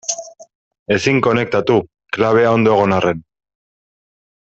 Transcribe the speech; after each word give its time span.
Ezin 0.95 1.21
konektatu, 1.27 1.77
klabea 2.19 2.57
ondo 2.59 2.77
egon 2.79 2.99
arren. 3.01 3.25